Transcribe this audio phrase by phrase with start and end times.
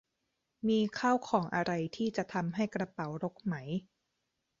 [0.67, 3.55] มีข้าวของอะไรที่จะทำให้กระเป๋ารกไหม